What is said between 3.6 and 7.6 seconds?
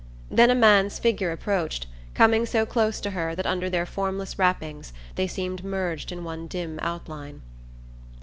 their formless wrappings they seemed merged in one dim outline.